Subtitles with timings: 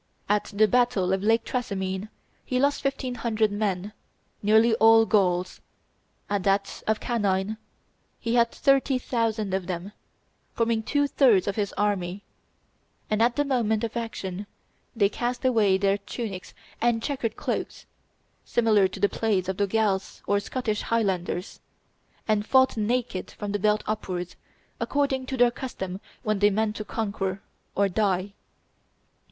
[0.27, 2.09] At the battle of Lake Trasimene
[2.43, 3.93] he lost fifteen hundred men,
[4.41, 5.61] nearly all Gauls;
[6.27, 7.57] at that of Canine
[8.19, 9.91] he had thirty thousand of them,
[10.55, 12.23] forming two thirds of his army;
[13.11, 14.47] and at the moment of action
[14.95, 17.85] they cast away their tunics and checkered cloaks
[18.43, 21.59] (similar to the plaids of the Gals or Scottish Highlanders),
[22.27, 24.35] and fought naked from the belt upwards,
[24.79, 27.43] according to their custom when they meant to conquer
[27.75, 28.33] or die.